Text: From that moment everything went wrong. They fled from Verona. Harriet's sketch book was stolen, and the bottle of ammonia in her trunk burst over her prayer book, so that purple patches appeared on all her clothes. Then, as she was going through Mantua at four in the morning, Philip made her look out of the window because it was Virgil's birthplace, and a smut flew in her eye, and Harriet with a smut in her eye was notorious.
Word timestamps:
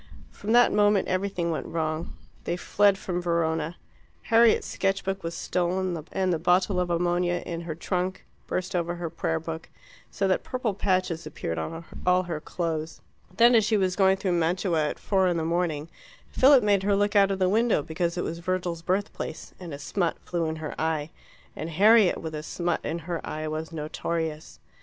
From 0.31 0.51
that 0.53 0.73
moment 0.73 1.07
everything 1.07 1.51
went 1.51 1.67
wrong. 1.67 2.13
They 2.45 2.57
fled 2.57 2.97
from 2.97 3.21
Verona. 3.21 3.77
Harriet's 4.23 4.65
sketch 4.65 5.03
book 5.03 5.21
was 5.23 5.35
stolen, 5.35 6.03
and 6.11 6.33
the 6.33 6.39
bottle 6.39 6.79
of 6.79 6.89
ammonia 6.89 7.43
in 7.45 7.61
her 7.61 7.75
trunk 7.75 8.25
burst 8.47 8.75
over 8.75 8.95
her 8.95 9.11
prayer 9.11 9.39
book, 9.39 9.69
so 10.09 10.27
that 10.27 10.41
purple 10.41 10.73
patches 10.73 11.27
appeared 11.27 11.59
on 11.59 11.85
all 12.03 12.23
her 12.23 12.39
clothes. 12.39 12.99
Then, 13.37 13.53
as 13.53 13.63
she 13.63 13.77
was 13.77 13.95
going 13.95 14.17
through 14.17 14.31
Mantua 14.31 14.85
at 14.87 14.97
four 14.97 15.27
in 15.27 15.37
the 15.37 15.45
morning, 15.45 15.87
Philip 16.31 16.63
made 16.63 16.81
her 16.81 16.95
look 16.95 17.15
out 17.15 17.29
of 17.29 17.37
the 17.37 17.47
window 17.47 17.83
because 17.83 18.17
it 18.17 18.23
was 18.23 18.39
Virgil's 18.39 18.81
birthplace, 18.81 19.53
and 19.59 19.71
a 19.71 19.77
smut 19.77 20.17
flew 20.25 20.47
in 20.47 20.55
her 20.55 20.73
eye, 20.81 21.11
and 21.55 21.69
Harriet 21.69 22.19
with 22.19 22.33
a 22.33 22.41
smut 22.41 22.83
in 22.83 22.97
her 23.05 23.21
eye 23.23 23.47
was 23.47 23.71
notorious. 23.71 24.59